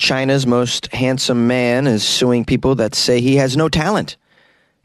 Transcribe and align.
China's 0.00 0.46
most 0.46 0.90
handsome 0.94 1.46
man 1.46 1.86
is 1.86 2.02
suing 2.02 2.46
people 2.46 2.74
that 2.76 2.94
say 2.94 3.20
he 3.20 3.36
has 3.36 3.54
no 3.54 3.68
talent. 3.68 4.16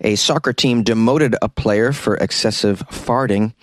A 0.02 0.16
soccer 0.16 0.52
team 0.52 0.84
demoted 0.84 1.38
a 1.42 1.48
player 1.48 1.94
for 1.94 2.16
excessive 2.18 2.84
farting, 2.90 3.54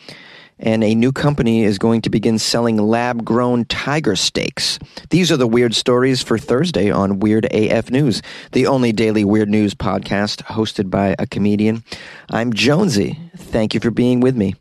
and 0.59 0.83
a 0.83 0.95
new 0.95 1.13
company 1.13 1.63
is 1.63 1.79
going 1.79 2.01
to 2.01 2.11
begin 2.11 2.39
selling 2.39 2.79
lab 2.79 3.23
grown 3.23 3.67
tiger 3.67 4.17
steaks. 4.17 4.79
These 5.11 5.31
are 5.31 5.37
the 5.37 5.47
weird 5.47 5.75
stories 5.75 6.23
for 6.23 6.39
Thursday 6.39 6.91
on 6.91 7.21
Weird 7.21 7.45
AF 7.53 7.91
News, 7.91 8.23
the 8.53 8.67
only 8.67 8.93
daily 8.93 9.23
weird 9.23 9.51
news 9.51 9.75
podcast 9.75 10.43
hosted 10.45 10.89
by 10.89 11.15
a 11.19 11.27
comedian. 11.27 11.85
I'm 12.31 12.55
Jonesy. 12.55 13.21
Thank 13.37 13.75
you 13.75 13.81
for 13.81 13.91
being 13.91 14.21
with 14.21 14.37
me. 14.37 14.55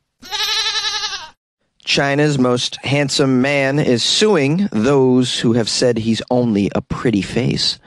China's 1.84 2.38
most 2.38 2.78
handsome 2.78 3.42
man 3.42 3.80
is 3.80 4.04
suing 4.04 4.70
those 4.72 5.40
who 5.40 5.54
have 5.54 5.70
said 5.70 5.98
he's 5.98 6.22
only 6.30 6.70
a 6.76 6.82
pretty 6.82 7.22
face. 7.22 7.80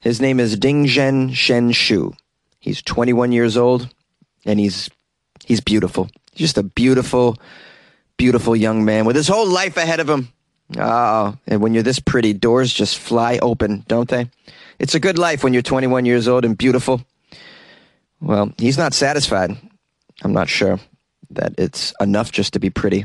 His 0.00 0.20
name 0.20 0.38
is 0.38 0.56
Ding 0.56 0.86
Zhen 0.86 1.34
Shen 1.34 1.72
Shu. 1.72 2.14
He's 2.60 2.82
21 2.82 3.32
years 3.32 3.56
old 3.56 3.92
and 4.44 4.60
he's 4.60 4.88
he's 5.44 5.60
beautiful. 5.60 6.08
Just 6.34 6.58
a 6.58 6.62
beautiful 6.62 7.36
beautiful 8.16 8.56
young 8.56 8.84
man 8.84 9.04
with 9.04 9.16
his 9.16 9.28
whole 9.28 9.46
life 9.46 9.76
ahead 9.76 10.00
of 10.00 10.08
him. 10.08 10.28
Oh, 10.78 11.36
and 11.46 11.60
when 11.60 11.74
you're 11.74 11.82
this 11.82 12.00
pretty, 12.00 12.32
doors 12.32 12.72
just 12.72 12.98
fly 12.98 13.38
open, 13.40 13.84
don't 13.86 14.08
they? 14.08 14.30
It's 14.78 14.94
a 14.94 15.00
good 15.00 15.18
life 15.18 15.44
when 15.44 15.52
you're 15.52 15.62
21 15.62 16.06
years 16.06 16.26
old 16.26 16.44
and 16.44 16.58
beautiful. 16.58 17.02
Well, 18.20 18.52
he's 18.58 18.78
not 18.78 18.94
satisfied. 18.94 19.56
I'm 20.24 20.32
not 20.32 20.48
sure 20.48 20.80
that 21.30 21.54
it's 21.58 21.92
enough 22.00 22.32
just 22.32 22.52
to 22.54 22.58
be 22.58 22.70
pretty. 22.70 23.04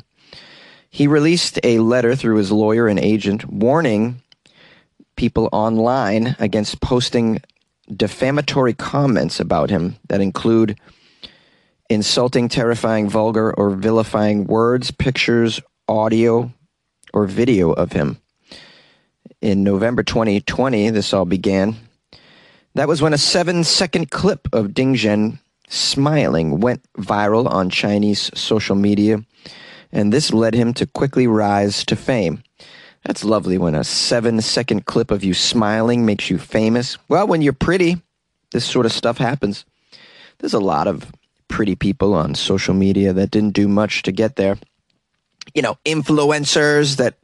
He 0.91 1.08
released 1.08 1.58
a 1.63 1.80
letter 1.80 2.18
through 2.18 2.36
his 2.36 2.52
lawyer 2.52 2.88
and 2.88 2.99
agent 2.99 3.49
warning 3.49 4.22
people 5.16 5.48
online 5.54 6.36
against 6.38 6.82
posting 6.82 7.41
defamatory 7.95 8.73
comments 8.73 9.40
about 9.40 9.70
him 9.70 9.96
that 10.10 10.20
include 10.20 10.77
insulting, 11.90 12.49
terrifying, 12.49 13.10
vulgar, 13.10 13.54
or 13.54 13.70
vilifying 13.70 14.46
words, 14.48 14.91
pictures, 14.91 15.62
audio, 15.88 16.52
or 17.13 17.26
video 17.26 17.71
of 17.71 17.93
him. 17.93 18.20
In 19.41 19.63
November 19.63 20.04
2020, 20.04 20.90
this 20.90 21.13
all 21.13 21.26
began. 21.26 21.77
That 22.76 22.90
was 22.90 23.02
when 23.02 23.13
a 23.13 23.18
seven 23.18 23.63
second 23.63 24.12
clip 24.12 24.48
of 24.52 24.74
Ding 24.74 24.96
Zhen 24.96 25.40
smiling 25.70 26.60
went 26.60 26.84
viral 26.98 27.49
on 27.49 27.70
Chinese 27.70 28.30
social 28.37 28.76
media 28.76 29.24
and 29.91 30.11
this 30.11 30.34
led 30.34 30.53
him 30.53 30.73
to 30.75 30.85
quickly 30.85 31.27
rise 31.27 31.84
to 31.85 31.95
fame. 31.95 32.43
That's 33.03 33.23
lovely 33.23 33.57
when 33.57 33.75
a 33.75 33.84
seven 33.84 34.41
second 34.41 34.85
clip 34.85 35.11
of 35.11 35.23
you 35.23 35.34
smiling 35.34 36.05
makes 36.05 36.29
you 36.29 36.37
famous. 36.37 36.97
Well, 37.07 37.27
when 37.27 37.41
you're 37.41 37.53
pretty, 37.53 38.01
this 38.51 38.65
sort 38.65 38.85
of 38.85 38.91
stuff 38.91 39.17
happens. 39.17 39.65
There's 40.37 40.53
a 40.53 40.59
lot 40.59 40.87
of 40.87 41.12
pretty 41.47 41.75
people 41.75 42.13
on 42.13 42.35
social 42.35 42.73
media 42.73 43.13
that 43.13 43.31
didn't 43.31 43.53
do 43.53 43.67
much 43.67 44.03
to 44.03 44.12
get 44.12 44.35
there. 44.35 44.57
You 45.55 45.62
know, 45.62 45.77
influencers 45.85 46.97
that 46.97 47.15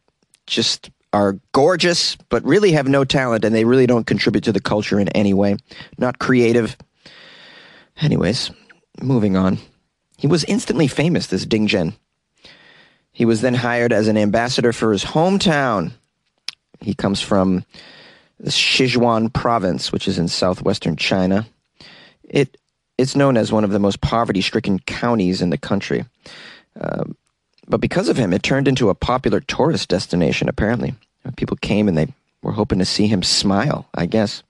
just 0.48 0.90
are 1.14 1.40
gorgeous, 1.52 2.16
but 2.30 2.44
really 2.44 2.72
have 2.72 2.88
no 2.88 3.06
talent 3.06 3.46
and 3.46 3.56
they 3.56 3.66
really 3.66 3.88
don't 3.88 4.08
contribute 4.08 4.44
to 4.46 4.52
the 4.52 4.60
culture 4.60 5.00
in 5.00 5.10
any 5.10 5.34
way. 5.34 5.58
Not 5.98 6.20
creative. 6.20 6.76
Anyways, 8.02 8.52
moving 9.02 9.38
on. 9.38 9.60
He 10.18 10.28
was 10.28 10.44
instantly 10.46 10.88
famous, 10.88 11.28
this 11.28 11.46
Ding 11.46 11.68
Zhen. 11.68 11.94
He 13.18 13.26
was 13.26 13.42
then 13.42 13.56
hired 13.56 13.94
as 13.94 14.08
an 14.08 14.16
ambassador 14.16 14.72
for 14.72 14.92
his 14.92 15.04
hometown. 15.04 15.92
He 16.82 16.94
comes 16.94 17.20
from 17.20 17.66
the 18.40 18.52
Sichuan 18.52 19.34
province, 19.34 19.92
which 19.92 20.08
is 20.08 20.20
in 20.20 20.28
southwestern 20.28 20.96
China. 20.98 21.48
It 22.24 22.58
it's 22.96 23.16
known 23.16 23.36
as 23.36 23.52
one 23.52 23.64
of 23.64 23.72
the 23.72 23.80
most 23.80 24.02
poverty-stricken 24.02 24.82
counties 24.86 25.42
in 25.42 25.50
the 25.50 25.58
country. 25.58 26.06
Uh, 26.80 27.06
but 27.68 27.82
because 27.82 28.08
of 28.08 28.18
him, 28.18 28.34
it 28.34 28.44
turned 28.44 28.68
into 28.68 28.92
a 28.92 28.94
popular 28.94 29.40
tourist 29.40 29.90
destination. 29.90 30.48
Apparently, 30.48 30.94
people 31.38 31.58
came 31.58 31.88
and 31.88 31.98
they 31.98 32.14
were 32.44 32.52
hoping 32.52 32.78
to 32.78 32.86
see 32.86 33.08
him 33.08 33.24
smile. 33.24 33.90
I 33.96 34.06
guess 34.06 34.44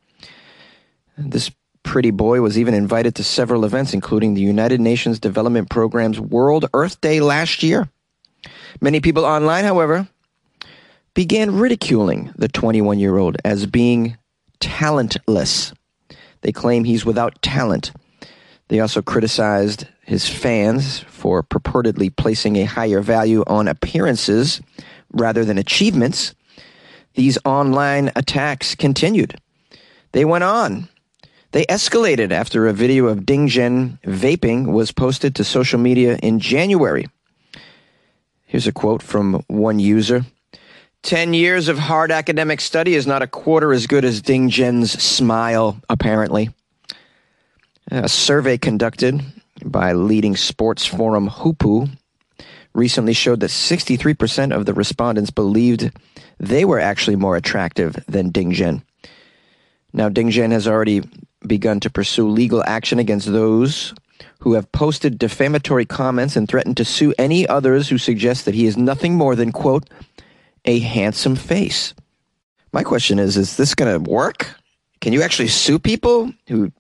this 1.17 1.51
pretty 1.83 2.11
boy 2.11 2.41
was 2.41 2.59
even 2.59 2.73
invited 2.73 3.16
to 3.16 3.23
several 3.23 3.63
events, 3.63 3.94
including 3.94 4.33
the 4.33 4.41
United 4.41 4.81
Nations 4.81 5.22
Development 5.22 5.69
Program's 5.69 6.19
World 6.19 6.66
Earth 6.73 7.00
Day 7.00 7.22
last 7.22 7.63
year. 7.63 7.88
Many 8.79 8.99
people 8.99 9.25
online, 9.25 9.65
however, 9.65 10.07
began 11.13 11.57
ridiculing 11.57 12.31
the 12.35 12.47
21 12.47 12.99
year 12.99 13.17
old 13.17 13.38
as 13.43 13.65
being 13.65 14.17
talentless. 14.59 15.73
They 16.41 16.51
claim 16.51 16.83
he's 16.83 17.05
without 17.05 17.41
talent. 17.41 17.91
They 18.67 18.79
also 18.79 19.01
criticized 19.01 19.88
his 20.01 20.29
fans 20.29 20.99
for 20.99 21.41
purportedly 21.41 22.15
placing 22.15 22.57
a 22.57 22.65
higher 22.65 23.01
value 23.01 23.43
on 23.47 23.67
appearances 23.67 24.61
rather 25.11 25.44
than 25.44 25.57
achievements. 25.57 26.35
These 27.15 27.39
online 27.45 28.11
attacks 28.15 28.75
continued. 28.75 29.35
They 30.11 30.23
went 30.23 30.44
on. 30.44 30.88
They 31.51 31.65
escalated 31.65 32.31
after 32.31 32.67
a 32.67 32.73
video 32.73 33.07
of 33.07 33.25
Ding 33.25 33.47
Zhen 33.47 33.99
vaping 34.01 34.71
was 34.71 34.91
posted 34.91 35.33
to 35.35 35.44
social 35.44 35.79
media 35.79 36.17
in 36.21 36.39
January. 36.39 37.07
Here's 38.47 38.66
a 38.66 38.72
quote 38.72 39.03
from 39.03 39.44
one 39.47 39.78
user. 39.78 40.24
10 41.03 41.34
years 41.34 41.68
of 41.68 41.78
hard 41.78 42.12
academic 42.12 42.62
study 42.62 42.96
is 42.96 43.06
not 43.06 43.22
a 43.22 43.28
quarter 43.28 43.74
as 43.74 43.88
good 43.88 44.06
as 44.06 44.22
Ding 44.22 44.50
Zhen's 44.50 44.91
smile, 45.03 45.78
apparently. 45.90 46.50
A 47.91 48.07
survey 48.07 48.57
conducted 48.57 49.22
by 49.66 49.91
leading 49.91 50.38
sports 50.38 50.86
forum 50.86 51.30
Hupu 51.30 51.90
recently 52.74 53.13
showed 53.13 53.41
that 53.41 53.50
63% 53.50 54.56
of 54.56 54.66
the 54.66 54.74
respondents 54.74 55.30
believed 55.30 55.91
they 56.40 56.63
were 56.63 56.80
actually 56.80 57.18
more 57.18 57.36
attractive 57.36 58.02
than 58.07 58.30
Ding 58.30 58.53
Zhen. 58.53 58.81
Now, 59.91 60.07
Ding 60.07 60.30
Zhen 60.30 60.52
has 60.52 60.69
already 60.69 61.02
begun 61.46 61.81
to 61.81 61.90
pursue 61.90 62.30
legal 62.30 62.63
action 62.63 62.97
against 62.97 63.30
those 63.30 63.94
who 64.39 64.53
have 64.53 64.72
posted 64.72 65.17
defamatory 65.17 65.85
comments 65.85 66.35
and 66.35 66.47
threatened 66.47 66.78
to 66.78 66.85
sue 66.85 67.13
any 67.17 67.47
others 67.47 67.89
who 67.89 67.97
suggest 67.97 68.45
that 68.45 68.55
he 68.55 68.66
is 68.66 68.78
nothing 68.78 69.16
more 69.16 69.35
than, 69.35 69.51
quote, 69.51 69.89
a 70.66 70.79
handsome 70.79 71.35
face. 71.35 71.94
My 72.72 72.83
question 72.83 73.19
is 73.19 73.38
is 73.38 73.57
this 73.57 73.75
going 73.75 73.91
to 73.91 74.09
work? 74.09 74.50
Can 75.01 75.13
you 75.13 75.22
actually 75.22 75.47
sue 75.47 75.79
people 75.79 76.31
who 76.47 76.72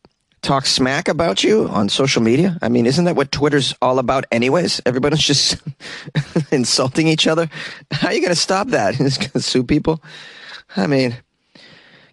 talk 0.41 0.65
smack 0.65 1.07
about 1.07 1.43
you 1.43 1.67
on 1.69 1.89
social 1.89 2.21
media? 2.21 2.57
I 2.61 2.69
mean, 2.69 2.85
isn't 2.85 3.05
that 3.05 3.15
what 3.15 3.31
Twitter's 3.31 3.73
all 3.81 3.99
about, 3.99 4.25
anyways? 4.31 4.81
Everybody's 4.85 5.21
just 5.21 5.57
insulting 6.51 7.07
each 7.07 7.27
other. 7.27 7.49
How 7.91 8.09
are 8.09 8.13
you 8.13 8.21
going 8.21 8.29
to 8.29 8.35
stop 8.35 8.69
that? 8.69 8.99
You're 8.99 9.09
going 9.09 9.31
to 9.31 9.41
sue 9.41 9.63
people? 9.63 10.03
I 10.75 10.87
mean, 10.87 11.15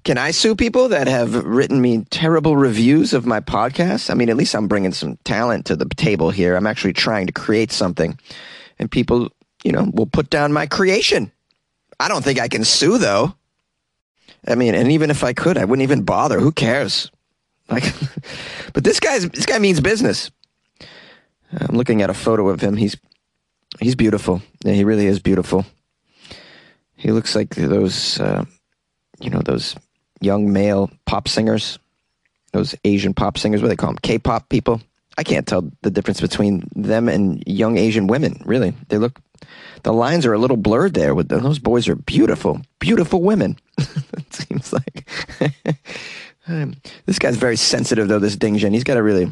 can 0.05 0.19
I 0.19 0.33
sue 0.33 0.55
people 0.55 0.89
that 0.91 1.09
have 1.09 1.35
written 1.35 1.81
me 1.81 2.05
terrible 2.11 2.57
reviews 2.57 3.15
of 3.15 3.25
my 3.25 3.41
podcast? 3.41 4.11
I 4.11 4.15
mean, 4.15 4.29
at 4.29 4.37
least 4.37 4.55
I'm 4.55 4.69
bringing 4.69 4.93
some 4.93 5.17
talent 5.25 5.67
to 5.67 5.77
the 5.77 5.87
table 5.87 6.31
here. 6.31 6.57
I'm 6.57 6.67
actually 6.67 6.93
trying 6.93 7.27
to 7.27 7.33
create 7.33 7.73
something, 7.73 8.19
and 8.79 8.91
people, 8.91 9.31
you 9.65 9.73
know, 9.73 9.91
will 9.93 10.07
put 10.07 10.29
down 10.29 10.53
my 10.53 10.67
creation. 10.67 11.33
I 11.99 12.09
don't 12.09 12.23
think 12.23 12.39
I 12.39 12.49
can 12.49 12.65
sue 12.65 12.99
though. 12.99 13.35
I 14.47 14.57
mean, 14.57 14.75
and 14.75 14.93
even 14.93 15.11
if 15.11 15.25
I 15.25 15.33
could, 15.33 15.57
I 15.57 15.65
wouldn't 15.65 15.85
even 15.85 16.03
bother. 16.03 16.39
Who 16.39 16.53
cares? 16.53 17.11
Like, 17.71 17.85
but 18.75 18.85
this 18.85 19.01
guy's 19.01 19.29
this 19.31 19.47
guy 19.47 19.59
means 19.59 19.81
business. 19.81 20.31
I'm 21.51 21.77
looking 21.77 22.03
at 22.03 22.11
a 22.11 22.15
photo 22.15 22.51
of 22.51 22.61
him. 22.61 22.77
He's 22.77 22.97
he's 23.81 23.95
beautiful. 23.95 24.43
Yeah, 24.65 24.75
he 24.75 24.85
really 24.85 25.07
is 25.07 25.19
beautiful. 25.19 25.65
He 26.97 27.11
looks 27.11 27.35
like 27.35 27.55
those, 27.55 28.19
uh, 28.21 28.45
you 29.21 29.31
know, 29.31 29.41
those 29.41 29.77
young 30.25 30.53
male 30.53 30.91
pop 31.05 31.29
singers, 31.29 31.79
those 32.53 32.75
Asian 32.85 33.15
pop 33.15 33.39
singers, 33.39 33.63
what 33.63 33.69
they 33.69 33.77
call 33.77 33.91
them? 33.91 33.99
K-pop 34.03 34.49
people. 34.49 34.81
I 35.17 35.23
can't 35.23 35.47
tell 35.47 35.71
the 35.83 35.91
difference 35.91 36.21
between 36.21 36.69
them 36.75 37.09
and 37.09 37.43
young 37.47 37.79
Asian 37.79 38.07
women. 38.07 38.43
Really, 38.45 38.75
they 38.89 38.99
look. 38.99 39.21
The 39.83 39.93
lines 39.93 40.25
are 40.27 40.33
a 40.33 40.39
little 40.39 40.57
blurred 40.57 40.95
there. 40.95 41.15
With 41.15 41.29
those 41.29 41.59
boys 41.59 41.89
are 41.89 41.95
beautiful, 41.95 42.63
beautiful 42.79 43.23
women. 43.23 43.59
it 43.79 44.35
seems 44.35 44.73
like 44.73 45.09
this 47.07 47.19
guy's 47.19 47.37
very 47.37 47.57
sensitive, 47.57 48.09
though. 48.09 48.19
This 48.19 48.37
Ding 48.37 48.57
Zhen, 48.57 48.73
he's 48.73 48.85
got 48.85 48.95
to 48.95 49.03
really 49.03 49.31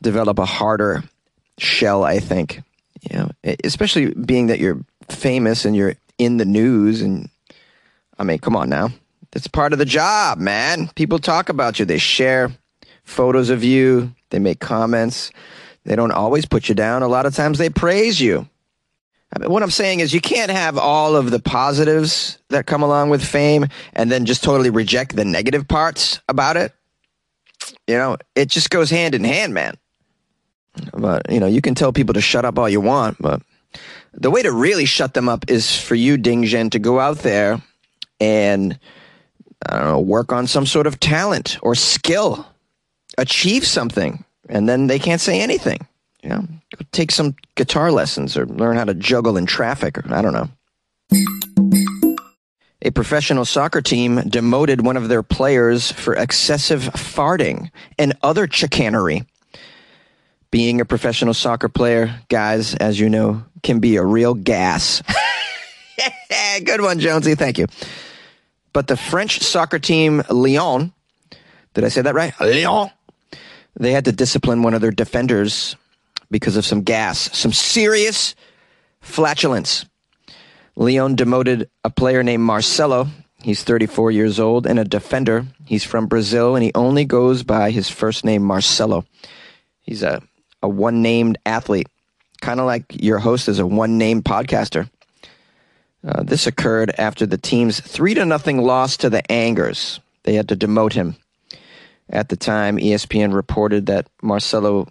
develop 0.00 0.38
a 0.38 0.44
harder 0.44 1.02
shell. 1.58 2.04
I 2.04 2.20
think, 2.20 2.60
you 3.00 3.16
know, 3.16 3.30
especially 3.64 4.12
being 4.14 4.48
that 4.48 4.60
you're 4.60 4.84
famous 5.08 5.64
and 5.64 5.74
you're 5.74 5.94
in 6.18 6.36
the 6.36 6.44
news, 6.44 7.02
and 7.02 7.28
I 8.18 8.24
mean, 8.24 8.38
come 8.38 8.54
on 8.54 8.68
now. 8.68 8.90
That's 9.32 9.46
part 9.46 9.72
of 9.72 9.78
the 9.78 9.84
job, 9.84 10.38
man. 10.38 10.88
People 10.94 11.18
talk 11.18 11.48
about 11.48 11.78
you. 11.78 11.84
They 11.84 11.98
share 11.98 12.52
photos 13.04 13.50
of 13.50 13.64
you. 13.64 14.14
They 14.30 14.38
make 14.38 14.60
comments. 14.60 15.32
They 15.84 15.96
don't 15.96 16.12
always 16.12 16.46
put 16.46 16.68
you 16.68 16.74
down. 16.74 17.02
A 17.02 17.08
lot 17.08 17.26
of 17.26 17.34
times 17.34 17.58
they 17.58 17.70
praise 17.70 18.20
you. 18.20 18.48
I 19.34 19.38
mean, 19.38 19.50
what 19.50 19.62
I'm 19.62 19.70
saying 19.70 20.00
is 20.00 20.12
you 20.12 20.20
can't 20.20 20.50
have 20.50 20.76
all 20.76 21.16
of 21.16 21.30
the 21.30 21.40
positives 21.40 22.38
that 22.50 22.66
come 22.66 22.82
along 22.82 23.08
with 23.08 23.24
fame 23.24 23.66
and 23.94 24.12
then 24.12 24.26
just 24.26 24.44
totally 24.44 24.68
reject 24.68 25.16
the 25.16 25.24
negative 25.24 25.66
parts 25.66 26.20
about 26.28 26.58
it. 26.58 26.72
You 27.86 27.96
know, 27.96 28.18
it 28.34 28.50
just 28.50 28.68
goes 28.68 28.90
hand 28.90 29.14
in 29.14 29.24
hand, 29.24 29.54
man. 29.54 29.76
But, 30.92 31.30
you 31.30 31.40
know, 31.40 31.46
you 31.46 31.62
can 31.62 31.74
tell 31.74 31.92
people 31.92 32.12
to 32.14 32.20
shut 32.20 32.44
up 32.44 32.58
all 32.58 32.68
you 32.68 32.80
want, 32.80 33.16
but 33.20 33.42
the 34.12 34.30
way 34.30 34.42
to 34.42 34.52
really 34.52 34.84
shut 34.84 35.14
them 35.14 35.28
up 35.28 35.46
is 35.48 35.80
for 35.80 35.94
you, 35.94 36.18
Ding 36.18 36.42
Zhen, 36.42 36.70
to 36.72 36.78
go 36.78 37.00
out 37.00 37.18
there 37.18 37.62
and, 38.20 38.78
I 39.66 39.78
don't 39.78 39.88
know, 39.88 40.00
work 40.00 40.32
on 40.32 40.46
some 40.46 40.66
sort 40.66 40.86
of 40.86 41.00
talent 41.00 41.58
or 41.62 41.74
skill, 41.74 42.46
achieve 43.18 43.66
something, 43.66 44.24
and 44.48 44.68
then 44.68 44.86
they 44.86 44.98
can't 44.98 45.20
say 45.20 45.40
anything. 45.40 45.86
You 46.22 46.28
know, 46.30 46.46
take 46.92 47.10
some 47.10 47.34
guitar 47.56 47.90
lessons 47.90 48.36
or 48.36 48.46
learn 48.46 48.76
how 48.76 48.84
to 48.84 48.94
juggle 48.94 49.36
in 49.36 49.46
traffic, 49.46 49.98
or 49.98 50.04
I 50.12 50.22
don't 50.22 50.32
know. 50.32 50.48
A 52.84 52.90
professional 52.90 53.44
soccer 53.44 53.80
team 53.80 54.20
demoted 54.28 54.84
one 54.84 54.96
of 54.96 55.08
their 55.08 55.22
players 55.22 55.92
for 55.92 56.14
excessive 56.14 56.82
farting 56.82 57.70
and 57.98 58.14
other 58.22 58.48
chicanery. 58.48 59.24
Being 60.50 60.80
a 60.80 60.84
professional 60.84 61.32
soccer 61.32 61.68
player, 61.68 62.20
guys, 62.28 62.74
as 62.74 62.98
you 62.98 63.08
know, 63.08 63.44
can 63.62 63.78
be 63.78 63.96
a 63.96 64.04
real 64.04 64.34
gas. 64.34 65.02
Good 66.64 66.80
one, 66.80 66.98
Jonesy. 66.98 67.34
Thank 67.36 67.58
you. 67.58 67.66
But 68.72 68.86
the 68.86 68.96
French 68.96 69.40
soccer 69.40 69.78
team 69.78 70.22
Lyon, 70.30 70.92
did 71.74 71.84
I 71.84 71.88
say 71.88 72.02
that 72.02 72.14
right? 72.14 72.38
Lyon. 72.40 72.90
They 73.74 73.92
had 73.92 74.04
to 74.04 74.12
discipline 74.12 74.62
one 74.62 74.74
of 74.74 74.80
their 74.80 74.90
defenders 74.90 75.76
because 76.30 76.56
of 76.56 76.64
some 76.64 76.82
gas, 76.82 77.30
some 77.36 77.52
serious 77.52 78.34
flatulence. 79.00 79.86
Lyon 80.76 81.14
demoted 81.14 81.68
a 81.84 81.90
player 81.90 82.22
named 82.22 82.42
Marcelo. 82.42 83.08
He's 83.42 83.62
34 83.64 84.10
years 84.10 84.38
old 84.38 84.66
and 84.66 84.78
a 84.78 84.84
defender. 84.84 85.46
He's 85.66 85.84
from 85.84 86.06
Brazil 86.06 86.54
and 86.54 86.64
he 86.64 86.72
only 86.74 87.04
goes 87.04 87.42
by 87.42 87.70
his 87.70 87.88
first 87.88 88.24
name, 88.24 88.42
Marcelo. 88.42 89.04
He's 89.82 90.02
a, 90.02 90.22
a 90.62 90.68
one 90.68 91.02
named 91.02 91.38
athlete, 91.44 91.88
kind 92.40 92.60
of 92.60 92.66
like 92.66 92.84
your 93.02 93.18
host 93.18 93.48
is 93.48 93.58
a 93.58 93.66
one 93.66 93.98
named 93.98 94.24
podcaster. 94.24 94.88
Uh, 96.04 96.22
this 96.22 96.46
occurred 96.46 96.92
after 96.98 97.26
the 97.26 97.38
team's 97.38 97.80
three 97.80 98.14
to 98.14 98.24
nothing 98.24 98.60
loss 98.60 98.96
to 98.98 99.10
the 99.10 99.30
Angers. 99.30 100.00
They 100.24 100.34
had 100.34 100.48
to 100.48 100.56
demote 100.56 100.92
him. 100.92 101.16
At 102.08 102.28
the 102.28 102.36
time, 102.36 102.76
ESPN 102.76 103.32
reported 103.32 103.86
that 103.86 104.08
Marcelo 104.22 104.88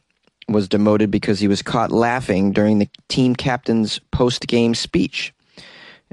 was 0.47 0.67
demoted 0.67 1.11
because 1.11 1.39
he 1.39 1.47
was 1.47 1.61
caught 1.61 1.91
laughing 1.91 2.51
during 2.51 2.79
the 2.79 2.89
team 3.07 3.35
captain's 3.35 3.99
post 4.11 4.47
game 4.47 4.73
speech. 4.73 5.33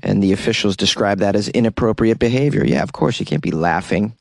And 0.00 0.22
the 0.22 0.32
officials 0.32 0.76
described 0.76 1.20
that 1.22 1.34
as 1.34 1.48
inappropriate 1.48 2.18
behavior. 2.18 2.64
Yeah, 2.64 2.82
of 2.82 2.92
course, 2.92 3.18
you 3.18 3.26
can't 3.26 3.42
be 3.42 3.50
laughing 3.50 4.14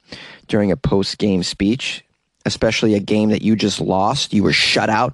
during 0.48 0.72
a 0.72 0.78
post 0.78 1.18
game 1.18 1.44
speech, 1.44 2.04
especially 2.48 2.96
a 2.96 3.00
game 3.00 3.30
that 3.30 3.44
you 3.44 3.56
just 3.56 3.80
lost. 3.80 4.34
You 4.34 4.42
were 4.42 4.54
shut 4.54 4.90
out. 4.90 5.14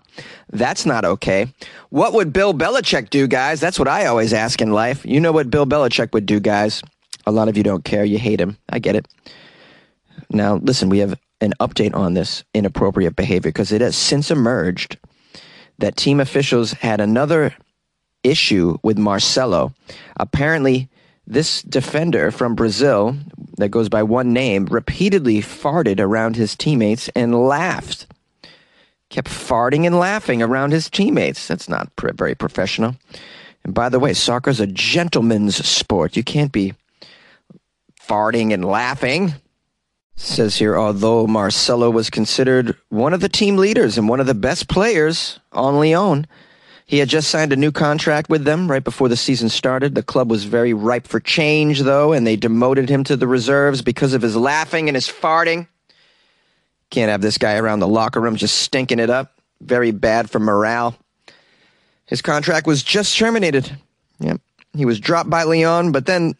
That's 0.51 0.85
not 0.85 1.03
okay. 1.03 1.47
What 1.89 2.13
would 2.13 2.31
Bill 2.31 2.53
Belichick 2.53 3.09
do, 3.09 3.27
guys? 3.27 3.59
That's 3.59 3.77
what 3.77 3.87
I 3.87 4.05
always 4.05 4.31
ask 4.31 4.61
in 4.61 4.71
life. 4.71 5.05
You 5.05 5.19
know 5.19 5.31
what 5.31 5.49
Bill 5.49 5.65
Belichick 5.65 6.13
would 6.13 6.25
do, 6.25 6.39
guys. 6.39 6.81
A 7.25 7.31
lot 7.31 7.49
of 7.49 7.57
you 7.57 7.63
don't 7.63 7.83
care. 7.83 8.05
You 8.05 8.17
hate 8.17 8.39
him. 8.39 8.57
I 8.69 8.79
get 8.79 8.95
it. 8.95 9.07
Now, 10.29 10.55
listen, 10.55 10.89
we 10.89 10.99
have 10.99 11.19
an 11.41 11.53
update 11.59 11.93
on 11.93 12.13
this 12.13 12.43
inappropriate 12.53 13.15
behavior 13.15 13.49
because 13.49 13.71
it 13.71 13.81
has 13.81 13.95
since 13.95 14.31
emerged 14.31 14.97
that 15.79 15.97
team 15.97 16.19
officials 16.19 16.71
had 16.71 17.01
another 17.01 17.53
issue 18.23 18.77
with 18.83 18.97
Marcelo. 18.97 19.73
Apparently, 20.17 20.89
this 21.25 21.61
defender 21.63 22.31
from 22.31 22.55
Brazil 22.55 23.15
that 23.57 23.69
goes 23.69 23.89
by 23.89 24.03
one 24.03 24.33
name 24.33 24.65
repeatedly 24.65 25.39
farted 25.39 25.99
around 25.99 26.35
his 26.35 26.55
teammates 26.55 27.09
and 27.09 27.47
laughed. 27.47 28.07
Kept 29.09 29.29
farting 29.29 29.85
and 29.85 29.99
laughing 29.99 30.41
around 30.41 30.71
his 30.71 30.89
teammates. 30.89 31.47
That's 31.47 31.69
not 31.69 31.91
very 31.97 32.35
professional. 32.35 32.95
And 33.63 33.73
by 33.73 33.89
the 33.89 33.99
way, 33.99 34.13
soccer's 34.13 34.59
a 34.59 34.67
gentleman's 34.67 35.63
sport. 35.65 36.17
You 36.17 36.23
can't 36.23 36.51
be 36.51 36.73
farting 38.01 38.53
and 38.53 38.65
laughing. 38.65 39.35
Says 40.15 40.57
here, 40.57 40.77
although 40.77 41.25
Marcelo 41.25 41.89
was 41.89 42.09
considered 42.09 42.75
one 42.89 43.13
of 43.13 43.21
the 43.21 43.29
team 43.29 43.57
leaders 43.57 43.97
and 43.97 44.07
one 44.07 44.19
of 44.19 44.27
the 44.27 44.35
best 44.35 44.67
players 44.67 45.39
on 45.51 45.79
Lyon, 45.79 46.27
he 46.85 46.97
had 46.97 47.09
just 47.09 47.29
signed 47.29 47.53
a 47.53 47.57
new 47.57 47.71
contract 47.71 48.29
with 48.29 48.43
them 48.43 48.69
right 48.69 48.83
before 48.83 49.07
the 49.09 49.17
season 49.17 49.49
started. 49.49 49.95
The 49.95 50.03
club 50.03 50.29
was 50.29 50.43
very 50.43 50.73
ripe 50.73 51.07
for 51.07 51.19
change, 51.19 51.81
though, 51.81 52.13
and 52.13 52.27
they 52.27 52.35
demoted 52.35 52.89
him 52.89 53.03
to 53.05 53.15
the 53.15 53.27
reserves 53.27 53.81
because 53.81 54.13
of 54.13 54.21
his 54.21 54.35
laughing 54.35 54.89
and 54.89 54.95
his 54.95 55.07
farting. 55.07 55.67
Can't 56.89 57.09
have 57.09 57.21
this 57.21 57.37
guy 57.37 57.57
around 57.57 57.79
the 57.79 57.87
locker 57.87 58.19
room 58.19 58.35
just 58.35 58.59
stinking 58.59 58.99
it 58.99 59.09
up. 59.09 59.33
Very 59.61 59.91
bad 59.91 60.29
for 60.29 60.39
morale. 60.39 60.95
His 62.05 62.21
contract 62.21 62.67
was 62.67 62.83
just 62.83 63.17
terminated. 63.17 63.75
Yep. 64.19 64.41
He 64.75 64.85
was 64.85 64.99
dropped 64.99 65.29
by 65.29 65.43
Lyon, 65.43 65.91
but 65.91 66.05
then 66.05 66.35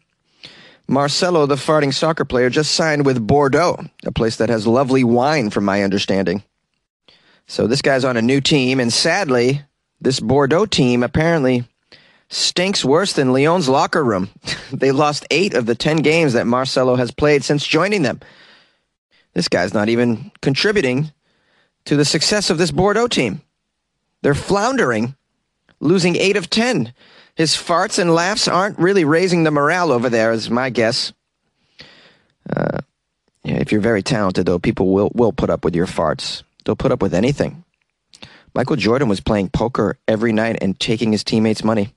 Marcelo, 0.86 1.46
the 1.46 1.54
farting 1.54 1.94
soccer 1.94 2.24
player, 2.24 2.50
just 2.50 2.72
signed 2.72 3.06
with 3.06 3.26
Bordeaux, 3.26 3.82
a 4.04 4.12
place 4.12 4.36
that 4.36 4.50
has 4.50 4.66
lovely 4.66 5.02
wine, 5.02 5.50
from 5.50 5.64
my 5.64 5.82
understanding. 5.82 6.42
So 7.46 7.66
this 7.66 7.82
guy's 7.82 8.04
on 8.04 8.16
a 8.16 8.22
new 8.22 8.40
team, 8.40 8.78
and 8.78 8.92
sadly, 8.92 9.62
this 10.04 10.20
Bordeaux 10.20 10.66
team 10.66 11.02
apparently 11.02 11.64
stinks 12.28 12.84
worse 12.84 13.12
than 13.14 13.32
Lyon's 13.32 13.68
locker 13.68 14.04
room. 14.04 14.28
they 14.72 14.92
lost 14.92 15.26
eight 15.30 15.54
of 15.54 15.66
the 15.66 15.74
ten 15.74 15.98
games 15.98 16.34
that 16.34 16.46
Marcelo 16.46 16.96
has 16.96 17.10
played 17.10 17.42
since 17.42 17.66
joining 17.66 18.02
them. 18.02 18.20
This 19.32 19.48
guy's 19.48 19.74
not 19.74 19.88
even 19.88 20.30
contributing 20.40 21.12
to 21.86 21.96
the 21.96 22.04
success 22.04 22.50
of 22.50 22.58
this 22.58 22.70
Bordeaux 22.70 23.08
team. 23.08 23.42
They're 24.22 24.34
floundering, 24.34 25.16
losing 25.80 26.16
eight 26.16 26.36
of 26.36 26.48
ten. 26.48 26.92
His 27.34 27.52
farts 27.54 27.98
and 27.98 28.14
laughs 28.14 28.46
aren't 28.46 28.78
really 28.78 29.04
raising 29.04 29.42
the 29.42 29.50
morale 29.50 29.90
over 29.90 30.08
there, 30.08 30.32
is 30.32 30.48
my 30.48 30.70
guess. 30.70 31.12
Uh, 32.48 32.78
yeah, 33.42 33.56
if 33.56 33.72
you're 33.72 33.80
very 33.80 34.02
talented, 34.02 34.46
though, 34.46 34.58
people 34.58 34.92
will, 34.92 35.10
will 35.14 35.32
put 35.32 35.50
up 35.50 35.64
with 35.64 35.74
your 35.74 35.86
farts. 35.86 36.42
They'll 36.64 36.76
put 36.76 36.92
up 36.92 37.02
with 37.02 37.12
anything. 37.12 37.63
Michael 38.54 38.76
Jordan 38.76 39.08
was 39.08 39.20
playing 39.20 39.50
poker 39.50 39.98
every 40.06 40.32
night 40.32 40.58
and 40.60 40.78
taking 40.78 41.12
his 41.12 41.24
teammates' 41.24 41.64
money. 41.64 41.92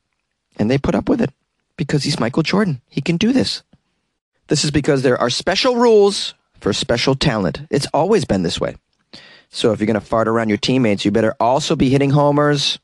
And 0.58 0.70
they 0.70 0.78
put 0.78 0.96
up 0.96 1.08
with 1.08 1.22
it 1.22 1.32
because 1.78 2.04
he's 2.04 2.20
Michael 2.20 2.44
Jordan. 2.44 2.82
He 2.90 3.02
can 3.02 3.18
do 3.18 3.32
this. 3.32 3.62
This 4.48 4.64
is 4.64 4.72
because 4.72 5.04
there 5.04 5.20
are 5.20 5.30
special 5.30 5.76
rules 5.76 6.34
for 6.60 6.74
special 6.74 7.16
talent. 7.16 7.62
It's 7.70 7.88
always 7.94 8.26
been 8.26 8.44
this 8.44 8.60
way. 8.60 8.76
So 9.50 9.72
if 9.72 9.80
you're 9.80 9.88
going 9.88 10.00
to 10.00 10.02
fart 10.02 10.28
around 10.28 10.50
your 10.50 10.58
teammates, 10.58 11.06
you 11.06 11.12
better 11.12 11.36
also 11.40 11.76
be 11.76 11.90
hitting 11.90 12.10
homers 12.10 12.80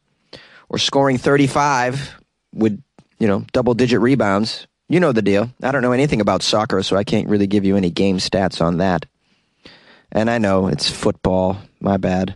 or 0.70 0.78
scoring 0.78 1.18
35 1.18 2.16
with, 2.54 2.82
you 3.20 3.28
know, 3.28 3.46
double 3.54 3.74
digit 3.74 4.00
rebounds. 4.00 4.68
You 4.88 5.00
know 5.00 5.12
the 5.12 5.22
deal. 5.22 5.50
I 5.62 5.72
don't 5.72 5.82
know 5.82 5.92
anything 5.92 6.22
about 6.22 6.44
soccer, 6.44 6.84
so 6.84 6.96
I 6.96 7.04
can't 7.04 7.28
really 7.28 7.48
give 7.48 7.66
you 7.66 7.76
any 7.76 7.90
game 7.90 8.18
stats 8.18 8.62
on 8.62 8.78
that. 8.78 9.06
And 10.12 10.30
I 10.30 10.38
know 10.38 10.68
it's 10.68 10.90
football. 10.90 11.58
My 11.80 11.98
bad. 11.98 12.36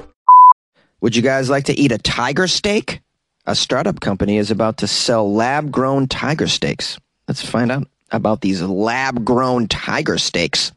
Would 1.01 1.15
you 1.15 1.23
guys 1.23 1.49
like 1.49 1.65
to 1.65 1.73
eat 1.73 1.91
a 1.91 1.97
tiger 1.97 2.47
steak? 2.47 3.01
A 3.47 3.55
startup 3.55 3.99
company 3.99 4.37
is 4.37 4.51
about 4.51 4.77
to 4.77 4.87
sell 4.87 5.33
lab 5.33 5.71
grown 5.71 6.07
tiger 6.07 6.47
steaks. 6.47 6.99
Let's 7.27 7.43
find 7.43 7.71
out 7.71 7.87
about 8.11 8.41
these 8.41 8.61
lab 8.61 9.25
grown 9.25 9.67
tiger 9.67 10.19
steaks. 10.19 10.71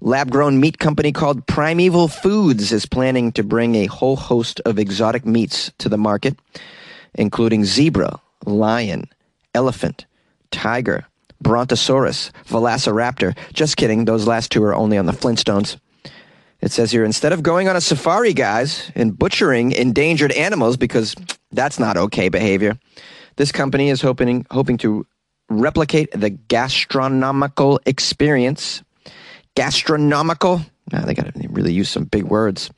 Lab 0.00 0.30
grown 0.30 0.60
meat 0.60 0.78
company 0.78 1.10
called 1.10 1.48
Primeval 1.48 2.06
Foods 2.06 2.70
is 2.70 2.86
planning 2.86 3.32
to 3.32 3.42
bring 3.42 3.74
a 3.74 3.86
whole 3.86 4.14
host 4.14 4.60
of 4.60 4.78
exotic 4.78 5.26
meats 5.26 5.72
to 5.78 5.88
the 5.88 5.98
market, 5.98 6.38
including 7.14 7.64
zebra, 7.64 8.20
lion, 8.46 9.08
elephant, 9.52 10.06
tiger, 10.52 11.06
brontosaurus, 11.42 12.30
velociraptor. 12.46 13.36
Just 13.52 13.76
kidding, 13.78 14.04
those 14.04 14.28
last 14.28 14.52
two 14.52 14.62
are 14.62 14.76
only 14.76 14.96
on 14.96 15.06
the 15.06 15.12
Flintstones. 15.12 15.76
It 16.64 16.72
says 16.72 16.90
here 16.90 17.04
instead 17.04 17.34
of 17.34 17.42
going 17.42 17.68
on 17.68 17.76
a 17.76 17.80
safari, 17.82 18.32
guys, 18.32 18.90
and 18.94 19.18
butchering 19.18 19.72
endangered 19.72 20.32
animals 20.32 20.78
because 20.78 21.14
That's 21.52 21.78
not 21.78 21.96
okay 21.96 22.30
behavior. 22.30 22.78
This 23.36 23.52
company 23.52 23.90
is 23.90 24.00
hoping 24.00 24.46
hoping 24.50 24.78
to 24.78 25.06
replicate 25.48 26.10
the 26.12 26.30
gastronomical 26.30 27.80
experience. 27.86 28.82
Gastronomical? 29.54 30.62
Nah, 30.90 31.04
they 31.04 31.14
got 31.14 31.32
to 31.32 31.48
really 31.48 31.72
use 31.72 31.90
some 31.90 32.04
big 32.04 32.24
words. 32.24 32.70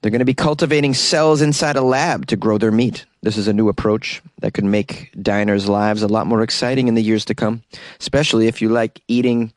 They're 0.00 0.10
going 0.10 0.20
to 0.20 0.24
be 0.24 0.34
cultivating 0.34 0.94
cells 0.94 1.42
inside 1.42 1.76
a 1.76 1.82
lab 1.82 2.26
to 2.26 2.36
grow 2.36 2.58
their 2.58 2.70
meat. 2.70 3.06
This 3.22 3.36
is 3.36 3.48
a 3.48 3.52
new 3.52 3.68
approach 3.68 4.22
that 4.38 4.54
could 4.54 4.64
make 4.64 5.10
diners' 5.20 5.68
lives 5.68 6.02
a 6.02 6.08
lot 6.08 6.26
more 6.26 6.42
exciting 6.42 6.88
in 6.88 6.94
the 6.94 7.02
years 7.02 7.24
to 7.24 7.34
come, 7.34 7.62
especially 8.00 8.46
if 8.46 8.62
you 8.62 8.68
like 8.68 9.02
eating 9.08 9.52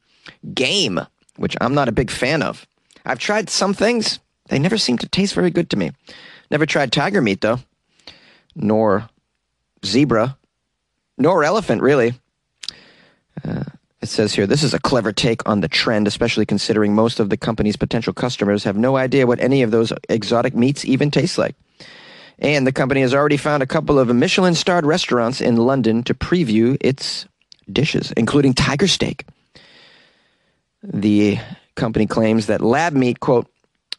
game, 0.54 1.00
which 1.36 1.56
I'm 1.62 1.76
not 1.76 1.88
a 1.88 1.94
big 1.94 2.10
fan 2.10 2.42
of. 2.42 2.66
I've 3.08 3.20
tried 3.20 3.50
some 3.50 3.74
things, 3.74 4.20
they 4.50 4.60
never 4.60 4.78
seem 4.78 4.98
to 4.98 5.08
taste 5.08 5.34
very 5.34 5.50
good 5.50 5.70
to 5.70 5.78
me. 5.78 5.92
Never 6.52 6.66
tried 6.66 6.92
tiger 6.92 7.22
meat, 7.22 7.42
though, 7.42 7.60
nor 8.54 9.10
zebra, 9.86 10.38
nor 11.18 11.44
elephant, 11.44 11.82
really. 11.82 12.14
Uh, 13.48 13.64
it 14.02 14.10
says 14.10 14.34
here, 14.34 14.46
this 14.46 14.62
is 14.62 14.74
a 14.74 14.80
clever 14.80 15.12
take 15.12 15.48
on 15.48 15.62
the 15.62 15.68
trend, 15.68 16.08
especially 16.08 16.46
considering 16.46 16.94
most 16.94 17.20
of 17.20 17.30
the 17.30 17.38
company's 17.38 17.78
potential 17.78 18.14
customers 18.14 18.66
have 18.66 18.78
no 18.78 18.98
idea 18.98 19.26
what 19.26 19.40
any 19.40 19.64
of 19.64 19.72
those 19.72 19.94
exotic 20.10 20.54
meats 20.54 20.86
even 20.86 21.10
taste 21.10 21.38
like. 21.38 21.56
And 22.40 22.68
the 22.68 22.72
company 22.72 23.02
has 23.02 23.14
already 23.14 23.38
found 23.38 23.64
a 23.64 23.68
couple 23.68 23.98
of 23.98 24.14
Michelin 24.14 24.54
starred 24.54 24.86
restaurants 24.86 25.42
in 25.42 25.56
London 25.56 26.04
to 26.04 26.14
preview 26.14 26.78
its 26.82 27.26
dishes, 27.72 28.12
including 28.16 28.54
tiger 28.54 28.88
steak. 28.88 29.26
The 30.84 31.40
company 31.78 32.06
claims 32.06 32.48
that 32.48 32.62
lab 32.62 32.94
meat, 32.94 33.22
quote, 33.22 33.48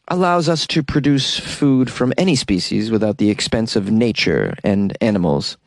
allows 0.09 0.49
us 0.49 0.67
to 0.67 0.83
produce 0.83 1.39
food 1.39 1.89
from 1.89 2.13
any 2.17 2.35
species 2.35 2.91
without 2.91 3.17
the 3.17 3.29
expense 3.29 3.75
of 3.75 3.91
nature 3.91 4.55
and 4.63 4.95
animals. 5.01 5.57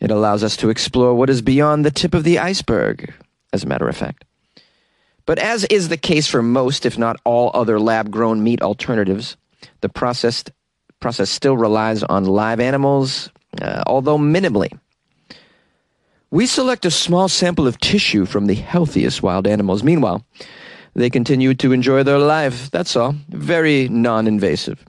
It 0.00 0.10
allows 0.10 0.42
us 0.44 0.56
to 0.58 0.70
explore 0.70 1.14
what 1.14 1.30
is 1.30 1.42
beyond 1.42 1.84
the 1.84 1.90
tip 1.90 2.14
of 2.14 2.24
the 2.24 2.38
iceberg, 2.38 3.12
as 3.52 3.64
a 3.64 3.68
matter 3.68 3.88
of 3.88 3.96
fact. 3.96 4.24
But 5.26 5.38
as 5.38 5.64
is 5.64 5.88
the 5.88 5.96
case 5.96 6.26
for 6.26 6.42
most, 6.42 6.84
if 6.84 6.98
not 6.98 7.20
all, 7.24 7.50
other 7.54 7.78
lab 7.78 8.10
grown 8.10 8.42
meat 8.42 8.62
alternatives, 8.62 9.36
the 9.80 9.88
processed 9.88 10.50
process 10.98 11.30
still 11.30 11.56
relies 11.56 12.02
on 12.02 12.24
live 12.24 12.60
animals, 12.60 13.30
uh, 13.60 13.82
although 13.86 14.18
minimally. 14.18 14.70
We 16.30 16.46
select 16.46 16.86
a 16.86 16.90
small 16.90 17.28
sample 17.28 17.66
of 17.66 17.78
tissue 17.78 18.24
from 18.24 18.46
the 18.46 18.54
healthiest 18.54 19.22
wild 19.22 19.46
animals. 19.46 19.82
Meanwhile, 19.82 20.24
they 20.94 21.10
continue 21.10 21.54
to 21.54 21.72
enjoy 21.72 22.02
their 22.02 22.18
life. 22.18 22.70
That's 22.70 22.96
all. 22.96 23.14
Very 23.28 23.88
non 23.88 24.26
invasive. 24.26 24.84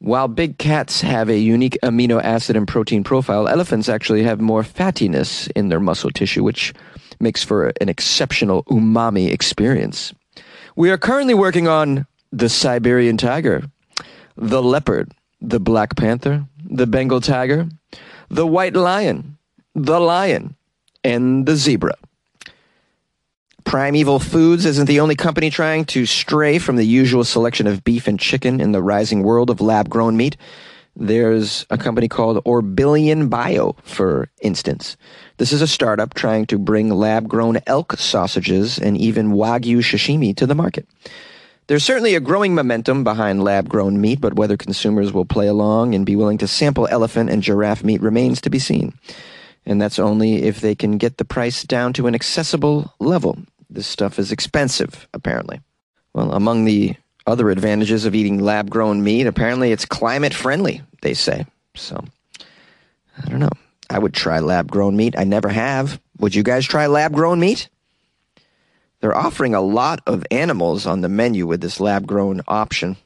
While 0.00 0.28
big 0.28 0.58
cats 0.58 1.00
have 1.00 1.28
a 1.28 1.38
unique 1.38 1.76
amino 1.82 2.22
acid 2.22 2.56
and 2.56 2.68
protein 2.68 3.02
profile, 3.02 3.48
elephants 3.48 3.88
actually 3.88 4.22
have 4.22 4.40
more 4.40 4.62
fattiness 4.62 5.50
in 5.56 5.68
their 5.68 5.80
muscle 5.80 6.10
tissue, 6.10 6.44
which 6.44 6.72
makes 7.18 7.42
for 7.42 7.72
an 7.80 7.88
exceptional 7.88 8.62
umami 8.64 9.32
experience. 9.32 10.14
We 10.76 10.90
are 10.90 10.98
currently 10.98 11.34
working 11.34 11.66
on 11.66 12.06
the 12.30 12.48
Siberian 12.48 13.16
tiger, 13.16 13.64
the 14.36 14.62
leopard, 14.62 15.12
the 15.40 15.58
black 15.58 15.96
panther, 15.96 16.44
the 16.64 16.86
Bengal 16.86 17.20
tiger, 17.20 17.68
the 18.28 18.46
white 18.46 18.74
lion, 18.74 19.36
the 19.74 19.98
lion, 19.98 20.54
and 21.02 21.46
the 21.46 21.56
zebra. 21.56 21.94
Primeval 23.68 24.18
Foods 24.18 24.64
isn't 24.64 24.86
the 24.86 25.00
only 25.00 25.14
company 25.14 25.50
trying 25.50 25.84
to 25.84 26.06
stray 26.06 26.56
from 26.56 26.76
the 26.76 26.86
usual 26.86 27.22
selection 27.22 27.66
of 27.66 27.84
beef 27.84 28.08
and 28.08 28.18
chicken 28.18 28.62
in 28.62 28.72
the 28.72 28.80
rising 28.80 29.22
world 29.22 29.50
of 29.50 29.60
lab 29.60 29.90
grown 29.90 30.16
meat. 30.16 30.38
There's 30.96 31.66
a 31.68 31.76
company 31.76 32.08
called 32.08 32.42
Orbillion 32.46 33.28
Bio, 33.28 33.76
for 33.82 34.30
instance. 34.40 34.96
This 35.36 35.52
is 35.52 35.60
a 35.60 35.66
startup 35.66 36.14
trying 36.14 36.46
to 36.46 36.58
bring 36.58 36.88
lab 36.88 37.28
grown 37.28 37.58
elk 37.66 37.98
sausages 37.98 38.78
and 38.78 38.96
even 38.96 39.32
Wagyu 39.32 39.80
sashimi 39.80 40.34
to 40.38 40.46
the 40.46 40.54
market. 40.54 40.88
There's 41.66 41.84
certainly 41.84 42.14
a 42.14 42.20
growing 42.20 42.54
momentum 42.54 43.04
behind 43.04 43.44
lab 43.44 43.68
grown 43.68 44.00
meat, 44.00 44.18
but 44.18 44.32
whether 44.32 44.56
consumers 44.56 45.12
will 45.12 45.26
play 45.26 45.46
along 45.46 45.94
and 45.94 46.06
be 46.06 46.16
willing 46.16 46.38
to 46.38 46.48
sample 46.48 46.88
elephant 46.90 47.28
and 47.28 47.42
giraffe 47.42 47.84
meat 47.84 48.00
remains 48.00 48.40
to 48.40 48.48
be 48.48 48.58
seen. 48.58 48.98
And 49.66 49.78
that's 49.78 49.98
only 49.98 50.44
if 50.44 50.62
they 50.62 50.74
can 50.74 50.96
get 50.96 51.18
the 51.18 51.26
price 51.26 51.64
down 51.64 51.92
to 51.92 52.06
an 52.06 52.14
accessible 52.14 52.94
level. 52.98 53.36
This 53.70 53.86
stuff 53.86 54.18
is 54.18 54.32
expensive, 54.32 55.08
apparently. 55.12 55.60
Well, 56.14 56.32
among 56.32 56.64
the 56.64 56.96
other 57.26 57.50
advantages 57.50 58.04
of 58.04 58.14
eating 58.14 58.40
lab 58.40 58.70
grown 58.70 59.04
meat, 59.04 59.26
apparently 59.26 59.72
it's 59.72 59.84
climate 59.84 60.34
friendly, 60.34 60.82
they 61.02 61.14
say. 61.14 61.46
So, 61.74 62.02
I 62.40 63.28
don't 63.28 63.40
know. 63.40 63.50
I 63.90 63.98
would 63.98 64.14
try 64.14 64.40
lab 64.40 64.70
grown 64.70 64.96
meat. 64.96 65.14
I 65.18 65.24
never 65.24 65.48
have. 65.48 66.00
Would 66.18 66.34
you 66.34 66.42
guys 66.42 66.66
try 66.66 66.86
lab 66.86 67.12
grown 67.12 67.40
meat? 67.40 67.68
They're 69.00 69.16
offering 69.16 69.54
a 69.54 69.60
lot 69.60 70.00
of 70.06 70.24
animals 70.30 70.86
on 70.86 71.02
the 71.02 71.08
menu 71.08 71.46
with 71.46 71.60
this 71.60 71.78
lab 71.78 72.06
grown 72.06 72.42
option. 72.48 72.96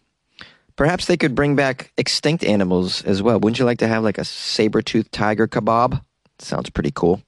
Perhaps 0.76 1.06
they 1.06 1.16
could 1.16 1.34
bring 1.34 1.54
back 1.54 1.92
extinct 1.98 2.44
animals 2.44 3.02
as 3.02 3.22
well. 3.22 3.38
Wouldn't 3.38 3.58
you 3.58 3.64
like 3.64 3.78
to 3.78 3.88
have 3.88 4.02
like 4.02 4.18
a 4.18 4.24
saber 4.24 4.80
toothed 4.80 5.12
tiger 5.12 5.46
kebab? 5.46 6.02
Sounds 6.38 6.70
pretty 6.70 6.92
cool. 6.94 7.22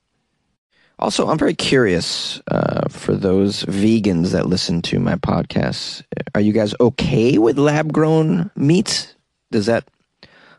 Also, 0.98 1.28
I'm 1.28 1.38
very 1.38 1.54
curious 1.54 2.40
uh, 2.50 2.88
for 2.88 3.14
those 3.14 3.64
vegans 3.64 4.30
that 4.30 4.46
listen 4.46 4.80
to 4.82 5.00
my 5.00 5.16
podcasts. 5.16 6.02
Are 6.34 6.40
you 6.40 6.52
guys 6.52 6.74
okay 6.80 7.36
with 7.38 7.58
lab 7.58 7.92
grown 7.92 8.50
meats? 8.54 9.14
Does 9.50 9.66
that 9.66 9.88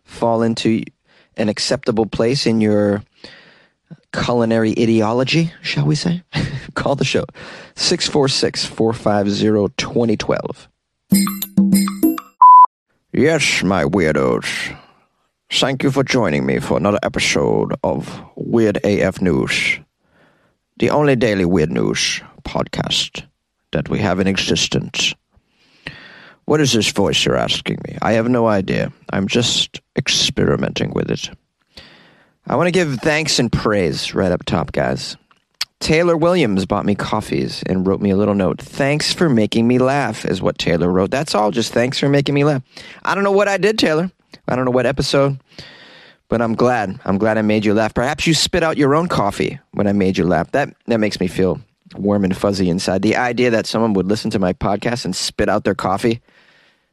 fall 0.03 0.41
into 0.43 0.83
an 1.37 1.49
acceptable 1.49 2.05
place 2.05 2.45
in 2.45 2.59
your 2.59 3.01
culinary 4.13 4.71
ideology, 4.77 5.53
shall 5.61 5.85
we 5.85 5.95
say? 5.95 6.23
Call 6.75 6.95
the 6.95 7.05
show 7.05 7.25
646 7.75 8.65
450 8.65 9.73
2012. 9.77 10.69
Yes, 13.13 13.63
my 13.63 13.85
weirdos. 13.85 14.77
Thank 15.49 15.83
you 15.83 15.91
for 15.91 16.03
joining 16.03 16.45
me 16.45 16.59
for 16.59 16.75
another 16.75 16.99
episode 17.03 17.75
of 17.83 18.21
Weird 18.35 18.83
AF 18.83 19.21
News 19.21 19.79
the 20.77 20.89
only 20.89 21.15
daily 21.15 21.45
weird 21.45 21.71
news 21.71 22.21
podcast 22.43 23.25
that 23.71 23.89
we 23.89 23.99
have 23.99 24.19
in 24.19 24.27
existence. 24.27 25.13
What 26.45 26.61
is 26.61 26.73
this 26.73 26.91
voice 26.91 27.25
you're 27.25 27.35
asking 27.35 27.79
me? 27.87 27.97
I 28.01 28.13
have 28.13 28.29
no 28.29 28.47
idea. 28.47 28.91
I'm 29.09 29.27
just 29.27 29.81
experimenting 29.97 30.91
with 30.93 31.09
it. 31.09 31.29
I 32.47 32.55
want 32.55 32.67
to 32.67 32.71
give 32.71 32.99
thanks 32.99 33.39
and 33.39 33.51
praise 33.51 34.13
right 34.13 34.31
up 34.31 34.45
top, 34.45 34.71
guys. 34.71 35.17
Taylor 35.79 36.15
Williams 36.15 36.65
bought 36.65 36.85
me 36.85 36.95
coffees 36.95 37.63
and 37.63 37.85
wrote 37.85 38.01
me 38.01 38.11
a 38.11 38.17
little 38.17 38.35
note. 38.35 38.61
Thanks 38.61 39.11
for 39.11 39.29
making 39.29 39.67
me 39.67 39.77
laugh, 39.77 40.25
is 40.25 40.41
what 40.41 40.57
Taylor 40.57 40.91
wrote. 40.91 41.11
That's 41.11 41.35
all. 41.35 41.51
Just 41.51 41.73
thanks 41.73 41.99
for 41.99 42.09
making 42.09 42.35
me 42.35 42.43
laugh. 42.43 42.61
I 43.03 43.15
don't 43.15 43.23
know 43.23 43.31
what 43.31 43.47
I 43.47 43.57
did, 43.57 43.79
Taylor. 43.79 44.11
I 44.47 44.55
don't 44.55 44.65
know 44.65 44.71
what 44.71 44.85
episode. 44.85 45.39
But 46.27 46.41
I'm 46.41 46.55
glad. 46.55 46.99
I'm 47.05 47.17
glad 47.17 47.37
I 47.37 47.43
made 47.43 47.65
you 47.65 47.73
laugh. 47.73 47.93
Perhaps 47.93 48.25
you 48.25 48.33
spit 48.33 48.63
out 48.63 48.77
your 48.77 48.95
own 48.95 49.07
coffee 49.07 49.59
when 49.71 49.87
I 49.87 49.93
made 49.93 50.17
you 50.17 50.25
laugh. 50.25 50.51
That 50.51 50.75
that 50.87 50.99
makes 50.99 51.19
me 51.19 51.27
feel 51.27 51.61
warm 51.95 52.23
and 52.23 52.35
fuzzy 52.35 52.69
inside. 52.69 53.01
The 53.03 53.15
idea 53.15 53.51
that 53.51 53.67
someone 53.67 53.93
would 53.93 54.07
listen 54.07 54.31
to 54.31 54.39
my 54.39 54.53
podcast 54.53 55.05
and 55.05 55.15
spit 55.15 55.49
out 55.49 55.63
their 55.63 55.75
coffee, 55.75 56.21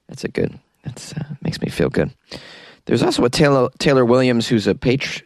that's 0.08 0.24
a 0.24 0.28
good. 0.28 0.58
That 0.84 1.12
uh, 1.16 1.34
makes 1.42 1.60
me 1.60 1.68
feel 1.70 1.88
good. 1.88 2.10
There's 2.84 3.02
also 3.02 3.24
a 3.24 3.30
Taylor 3.30 3.70
Taylor 3.78 4.04
Williams 4.04 4.48
who's 4.48 4.66
a 4.66 4.76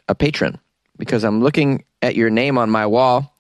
a 0.08 0.14
patron 0.14 0.58
because 0.98 1.24
I'm 1.24 1.42
looking 1.42 1.84
at 2.02 2.14
your 2.14 2.30
name 2.30 2.58
on 2.58 2.70
my 2.70 2.86
wall. 2.86 3.34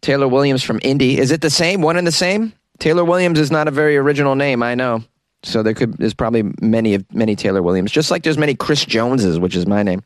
Taylor 0.00 0.28
Williams 0.28 0.62
from 0.62 0.80
Indy. 0.82 1.18
Is 1.18 1.30
it 1.30 1.40
the 1.40 1.50
same? 1.50 1.82
One 1.82 1.96
and 1.96 2.06
the 2.06 2.12
same? 2.12 2.52
Taylor 2.78 3.04
Williams 3.04 3.38
is 3.38 3.50
not 3.50 3.68
a 3.68 3.70
very 3.70 3.96
original 3.96 4.34
name, 4.34 4.62
I 4.62 4.74
know. 4.74 5.04
So 5.42 5.62
there 5.62 5.74
could 5.74 5.96
there's 5.98 6.14
probably 6.14 6.44
many 6.60 6.94
of 6.94 7.12
many 7.14 7.36
Taylor 7.36 7.62
Williams, 7.62 7.92
just 7.92 8.10
like 8.10 8.22
there's 8.22 8.38
many 8.38 8.54
Chris 8.54 8.84
Joneses, 8.84 9.38
which 9.38 9.56
is 9.56 9.66
my 9.66 9.82
name. 9.82 10.02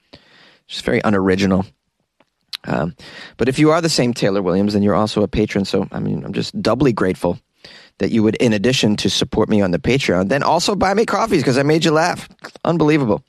Just 0.66 0.84
very 0.84 1.00
unoriginal. 1.04 1.66
Um, 2.66 2.94
but 3.36 3.48
if 3.48 3.58
you 3.58 3.70
are 3.70 3.80
the 3.80 3.88
same 3.88 4.14
Taylor 4.14 4.40
Williams, 4.40 4.72
then 4.72 4.82
you're 4.82 4.94
also 4.94 5.22
a 5.22 5.28
patron. 5.28 5.64
So 5.64 5.88
I 5.92 5.98
mean, 5.98 6.24
I'm 6.24 6.32
just 6.32 6.60
doubly 6.62 6.92
grateful 6.92 7.38
that 7.98 8.10
you 8.10 8.22
would, 8.22 8.36
in 8.36 8.52
addition 8.52 8.96
to 8.96 9.10
support 9.10 9.48
me 9.48 9.60
on 9.60 9.70
the 9.70 9.78
Patreon, 9.78 10.28
then 10.28 10.42
also 10.42 10.74
buy 10.74 10.94
me 10.94 11.06
coffees 11.06 11.42
because 11.42 11.58
I 11.58 11.62
made 11.62 11.84
you 11.84 11.92
laugh. 11.92 12.28
Unbelievable. 12.64 13.22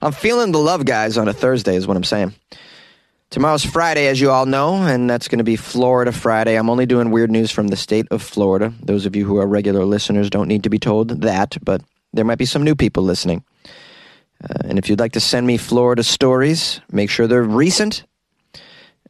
I'm 0.00 0.12
feeling 0.12 0.52
the 0.52 0.58
love, 0.58 0.84
guys, 0.84 1.18
on 1.18 1.28
a 1.28 1.32
Thursday, 1.32 1.74
is 1.76 1.86
what 1.86 1.96
I'm 1.96 2.04
saying. 2.04 2.34
Tomorrow's 3.30 3.64
Friday, 3.64 4.06
as 4.06 4.22
you 4.22 4.30
all 4.30 4.46
know, 4.46 4.76
and 4.76 5.08
that's 5.08 5.28
going 5.28 5.38
to 5.38 5.44
be 5.44 5.56
Florida 5.56 6.12
Friday. 6.12 6.56
I'm 6.56 6.70
only 6.70 6.86
doing 6.86 7.10
weird 7.10 7.30
news 7.30 7.50
from 7.50 7.68
the 7.68 7.76
state 7.76 8.06
of 8.10 8.22
Florida. 8.22 8.72
Those 8.82 9.04
of 9.04 9.14
you 9.14 9.26
who 9.26 9.36
are 9.36 9.46
regular 9.46 9.84
listeners 9.84 10.30
don't 10.30 10.48
need 10.48 10.62
to 10.62 10.70
be 10.70 10.78
told 10.78 11.20
that, 11.20 11.58
but 11.62 11.82
there 12.14 12.24
might 12.24 12.38
be 12.38 12.46
some 12.46 12.62
new 12.62 12.74
people 12.74 13.02
listening. 13.02 13.44
Uh, 14.42 14.64
and 14.64 14.78
if 14.78 14.88
you'd 14.88 14.98
like 14.98 15.12
to 15.12 15.20
send 15.20 15.46
me 15.46 15.58
Florida 15.58 16.02
stories, 16.02 16.80
make 16.90 17.10
sure 17.10 17.26
they're 17.26 17.42
recent 17.42 18.04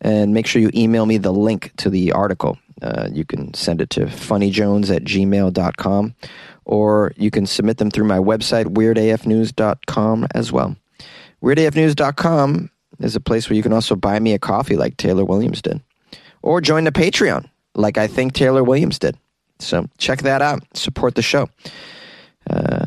and 0.00 0.34
make 0.34 0.48
sure 0.48 0.60
you 0.60 0.70
email 0.74 1.06
me 1.06 1.18
the 1.18 1.32
link 1.32 1.70
to 1.76 1.88
the 1.88 2.10
article. 2.10 2.58
Uh, 2.82 3.08
you 3.12 3.24
can 3.24 3.54
send 3.54 3.80
it 3.80 3.90
to 3.90 4.06
funnyjones 4.06 4.94
at 4.94 5.04
gmail.com 5.04 6.14
or 6.64 7.12
you 7.16 7.30
can 7.30 7.46
submit 7.46 7.78
them 7.78 7.90
through 7.90 8.04
my 8.04 8.18
website, 8.18 8.66
weirdafnews.com 8.66 10.26
as 10.34 10.50
well. 10.50 10.76
WeirdAFnews.com 11.40 12.70
is 13.00 13.16
a 13.16 13.20
place 13.20 13.48
where 13.48 13.56
you 13.56 13.62
can 13.62 13.72
also 13.72 13.94
buy 13.94 14.18
me 14.18 14.34
a 14.34 14.38
coffee 14.38 14.76
like 14.76 14.96
Taylor 14.96 15.24
Williams 15.24 15.62
did. 15.62 15.80
Or 16.42 16.60
join 16.60 16.84
the 16.84 16.92
Patreon 16.92 17.48
like 17.74 17.96
I 17.96 18.06
think 18.06 18.32
Taylor 18.34 18.62
Williams 18.62 18.98
did. 18.98 19.16
So 19.60 19.88
check 19.98 20.22
that 20.22 20.42
out. 20.42 20.62
Support 20.76 21.14
the 21.14 21.22
show. 21.22 21.48
Uh, 22.48 22.86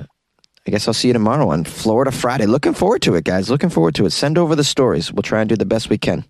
I 0.67 0.71
guess 0.71 0.87
I'll 0.87 0.93
see 0.93 1.07
you 1.07 1.13
tomorrow 1.13 1.49
on 1.49 1.63
Florida 1.63 2.11
Friday. 2.11 2.45
Looking 2.45 2.73
forward 2.73 3.01
to 3.03 3.15
it, 3.15 3.23
guys. 3.23 3.49
Looking 3.49 3.69
forward 3.69 3.95
to 3.95 4.05
it. 4.05 4.11
Send 4.11 4.37
over 4.37 4.55
the 4.55 4.63
stories. 4.63 5.11
We'll 5.11 5.23
try 5.23 5.41
and 5.41 5.49
do 5.49 5.55
the 5.55 5.65
best 5.65 5.89
we 5.89 5.97
can. 5.97 6.23